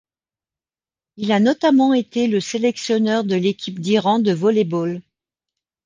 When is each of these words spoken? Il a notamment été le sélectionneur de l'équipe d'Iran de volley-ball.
Il 1.17 1.31
a 1.31 1.39
notamment 1.39 1.93
été 1.93 2.25
le 2.27 2.39
sélectionneur 2.39 3.23
de 3.23 3.35
l'équipe 3.35 3.77
d'Iran 3.79 4.17
de 4.17 4.31
volley-ball. 4.31 5.03